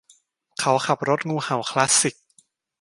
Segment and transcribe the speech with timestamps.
[0.59, 2.15] เขาขับรถงูเห่าคลาสสิค